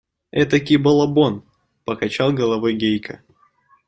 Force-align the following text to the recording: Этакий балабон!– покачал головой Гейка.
Этакий 0.31 0.77
балабон!– 0.77 1.43
покачал 1.85 2.33
головой 2.33 2.73
Гейка. 2.75 3.21